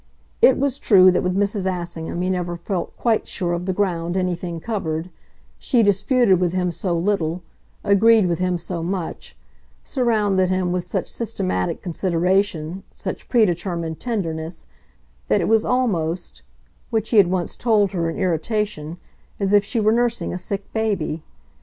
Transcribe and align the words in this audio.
It 0.41 0.57
was 0.57 0.79
true 0.79 1.11
that 1.11 1.21
with 1.21 1.35
Mrs. 1.37 1.69
Assingham 1.71 2.23
he 2.23 2.29
never 2.31 2.55
felt 2.55 2.97
quite 2.97 3.27
sure 3.27 3.53
of 3.53 3.67
the 3.67 3.71
ground 3.71 4.17
anything 4.17 4.59
covered; 4.59 5.11
she 5.59 5.83
disputed 5.83 6.39
with 6.39 6.53
him 6.53 6.71
so 6.71 6.97
little, 6.97 7.43
agreed 7.83 8.25
with 8.27 8.39
him 8.39 8.57
so 8.57 8.81
much, 8.81 9.37
surrounded 9.83 10.49
him 10.49 10.71
with 10.71 10.87
such 10.87 11.05
systematic 11.05 11.83
consideration, 11.83 12.81
such 12.91 13.29
predetermined 13.29 13.99
tenderness, 13.99 14.65
that 15.27 15.39
it 15.39 15.47
was 15.47 15.63
almost 15.63 16.41
which 16.89 17.11
he 17.11 17.17
had 17.17 17.27
once 17.27 17.55
told 17.55 17.91
her 17.91 18.09
in 18.09 18.17
irritation 18.17 18.97
as 19.39 19.53
if 19.53 19.63
she 19.63 19.79
were 19.79 19.91
nursing 19.91 20.33
a 20.33 20.37
sick 20.39 20.73
baby. 20.73 21.21